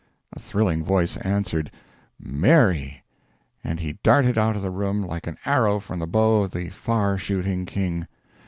[0.35, 1.69] A thrilling voice answered,
[2.19, 3.03] 'Mary!'
[3.63, 6.69] And he darted out of the room like an arrow from the bow of the
[6.69, 8.07] far shooting King.